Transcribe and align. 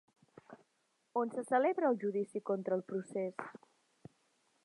On 1.21 1.29
se 1.35 1.43
celebra 1.49 1.91
el 1.91 1.99
judici 2.05 2.41
contra 2.51 2.75
el 2.79 2.85
procés? 2.93 3.35